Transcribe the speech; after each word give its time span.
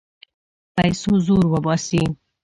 پیسو 0.75 1.11
زور 1.25 1.43
وباسي. 1.53 2.03